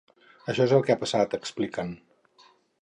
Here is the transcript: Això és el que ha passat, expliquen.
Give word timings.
Això 0.53 0.65
és 0.69 0.73
el 0.77 0.81
que 0.87 0.95
ha 0.95 1.01
passat, 1.03 1.37
expliquen. 1.41 1.95